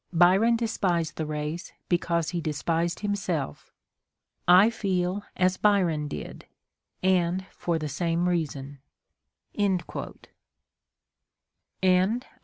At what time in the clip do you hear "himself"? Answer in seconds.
3.01-3.71